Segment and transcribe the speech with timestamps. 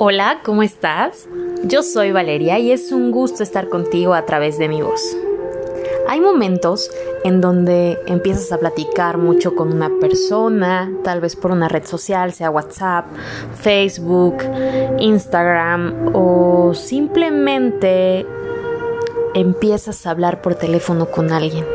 [0.00, 1.28] Hola, ¿cómo estás?
[1.64, 5.02] Yo soy Valeria y es un gusto estar contigo a través de mi voz.
[6.06, 6.88] Hay momentos
[7.24, 12.32] en donde empiezas a platicar mucho con una persona, tal vez por una red social,
[12.32, 13.06] sea WhatsApp,
[13.56, 14.36] Facebook,
[15.00, 18.24] Instagram o simplemente
[19.34, 21.66] empiezas a hablar por teléfono con alguien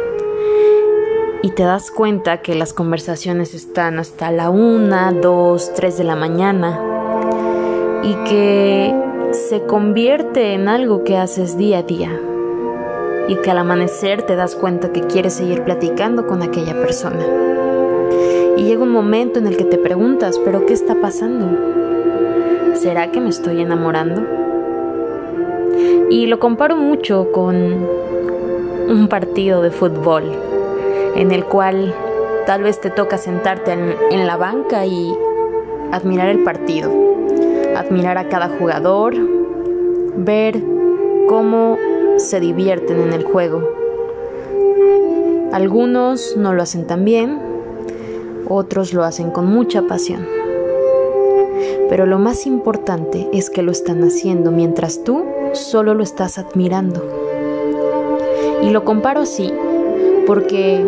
[1.41, 6.15] y te das cuenta que las conversaciones están hasta la 1, 2, 3 de la
[6.15, 6.92] mañana
[8.03, 8.93] y que
[9.31, 12.19] se convierte en algo que haces día a día
[13.27, 17.25] y que al amanecer te das cuenta que quieres seguir platicando con aquella persona.
[18.57, 21.47] Y llega un momento en el que te preguntas, pero ¿qué está pasando?
[22.75, 24.21] ¿Será que me estoy enamorando?
[26.09, 27.87] Y lo comparo mucho con
[28.89, 30.23] un partido de fútbol
[31.15, 31.93] en el cual
[32.45, 35.15] tal vez te toca sentarte en, en la banca y
[35.91, 37.12] admirar el partido
[37.83, 39.15] admirar a cada jugador,
[40.17, 40.61] ver
[41.27, 41.77] cómo
[42.17, 43.61] se divierten en el juego.
[45.51, 47.39] Algunos no lo hacen tan bien,
[48.49, 50.25] otros lo hacen con mucha pasión.
[51.89, 57.03] Pero lo más importante es que lo están haciendo mientras tú solo lo estás admirando.
[58.63, 59.53] Y lo comparo así,
[60.25, 60.83] porque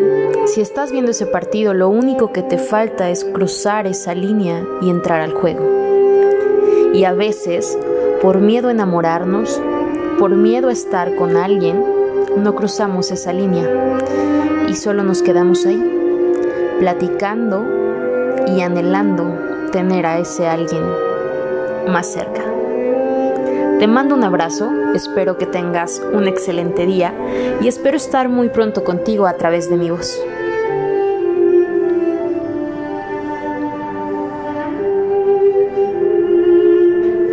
[0.47, 4.89] si estás viendo ese partido, lo único que te falta es cruzar esa línea y
[4.89, 5.84] entrar al juego.
[6.95, 7.77] Y a veces,
[8.21, 9.61] por miedo a enamorarnos,
[10.17, 11.83] por miedo a estar con alguien,
[12.37, 13.69] no cruzamos esa línea
[14.69, 15.83] y solo nos quedamos ahí,
[16.79, 17.65] platicando
[18.47, 19.25] y anhelando
[19.73, 20.83] tener a ese alguien
[21.89, 22.45] más cerca.
[23.77, 27.13] Te mando un abrazo, espero que tengas un excelente día
[27.59, 30.17] y espero estar muy pronto contigo a través de mi voz.